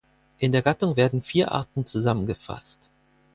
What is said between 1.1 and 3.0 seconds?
vier Arten zusammengefasst.